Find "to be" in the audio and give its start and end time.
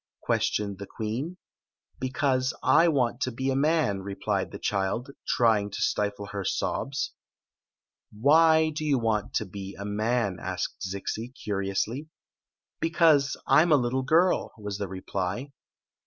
3.21-3.51, 9.35-9.75